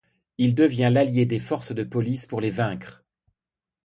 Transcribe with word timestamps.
Il 0.39 0.55
devient 0.55 0.89
l'allié 0.91 1.27
des 1.27 1.37
forces 1.37 1.73
de 1.75 1.83
police 1.83 2.25
pour 2.25 2.41
les 2.41 2.49
vaincre. 2.49 3.03